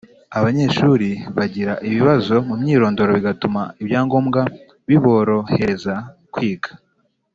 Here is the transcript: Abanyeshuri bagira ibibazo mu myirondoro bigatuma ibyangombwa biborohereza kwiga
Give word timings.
Abanyeshuri 0.37 1.09
bagira 1.37 1.73
ibibazo 1.87 2.33
mu 2.47 2.55
myirondoro 2.61 3.11
bigatuma 3.17 3.61
ibyangombwa 3.81 4.41
biborohereza 4.87 5.95
kwiga 6.33 6.71